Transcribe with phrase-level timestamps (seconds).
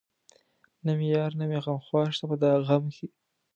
[0.85, 3.07] نه مې يار نه مې غمخوار شته په دا غم کې